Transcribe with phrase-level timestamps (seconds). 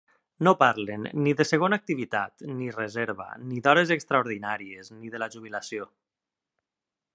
[0.45, 5.89] No parlen ni de segona activitat ni reserva, ni d'hores extraordinàries, ni de la jubilació.